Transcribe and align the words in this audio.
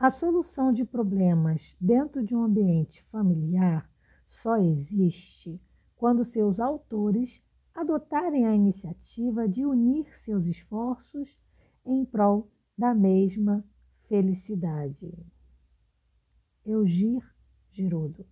A 0.00 0.10
solução 0.10 0.72
de 0.72 0.82
problemas 0.82 1.76
dentro 1.78 2.24
de 2.24 2.34
um 2.34 2.42
ambiente 2.42 3.02
familiar 3.12 3.86
só 4.26 4.56
existe 4.56 5.60
quando 5.94 6.24
seus 6.24 6.58
autores 6.58 7.42
adotarem 7.74 8.46
a 8.46 8.54
iniciativa 8.54 9.46
de 9.46 9.66
unir 9.66 10.06
seus 10.24 10.46
esforços 10.46 11.38
em 11.84 12.02
prol 12.06 12.50
da 12.78 12.94
mesma 12.94 13.62
felicidade. 14.08 15.12
Eugir 16.64 17.22
Girodo 17.70 18.24